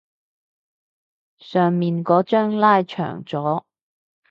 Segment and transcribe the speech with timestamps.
[1.37, 3.65] 上面嗰張拉長咗